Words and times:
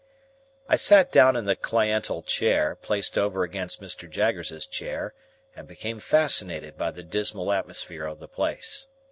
I 0.67 0.77
sat 0.77 1.11
down 1.11 1.35
in 1.35 1.45
the 1.45 1.55
cliental 1.55 2.23
chair 2.23 2.75
placed 2.75 3.19
over 3.19 3.43
against 3.43 3.83
Mr. 3.83 4.09
Jaggers's 4.09 4.65
chair, 4.65 5.13
and 5.55 5.67
became 5.67 5.99
fascinated 5.99 6.75
by 6.75 6.89
the 6.89 7.03
dismal 7.03 7.51
atmosphere 7.51 8.07
of 8.07 8.17
the 8.17 8.27
place. 8.27 8.87